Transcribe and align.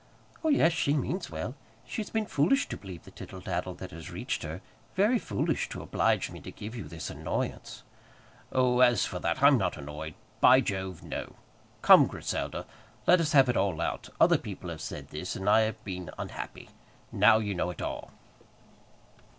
"Oh, 0.43 0.49
yes, 0.49 0.71
she 0.73 0.95
means 0.95 1.29
well. 1.29 1.53
She 1.85 2.01
has 2.01 2.09
been 2.09 2.25
foolish 2.25 2.67
to 2.69 2.75
believe 2.77 3.03
the 3.03 3.11
tittle 3.11 3.39
tattle 3.39 3.75
that 3.75 3.91
has 3.91 4.09
reached 4.09 4.41
her, 4.41 4.59
very 4.95 5.19
foolish 5.19 5.69
to 5.69 5.83
oblige 5.83 6.31
me 6.31 6.39
to 6.41 6.49
give 6.49 6.75
you 6.75 6.85
this 6.87 7.11
annoyance." 7.11 7.83
"Oh, 8.51 8.79
as 8.79 9.05
for 9.05 9.19
that, 9.19 9.43
I'm 9.43 9.59
not 9.59 9.77
annoyed. 9.77 10.15
By 10.39 10.59
Jove, 10.59 11.03
no. 11.03 11.35
Come, 11.83 12.07
Griselda, 12.07 12.65
let 13.05 13.19
us 13.21 13.33
have 13.33 13.47
it 13.47 13.55
all 13.55 13.79
out; 13.79 14.09
other 14.19 14.39
people 14.39 14.71
have 14.71 14.81
said 14.81 15.09
this, 15.09 15.35
and 15.35 15.47
I 15.47 15.59
have 15.61 15.83
been 15.83 16.09
unhappy. 16.17 16.69
Now, 17.11 17.37
you 17.37 17.53
know 17.53 17.69
it 17.69 17.83
all." 17.83 18.09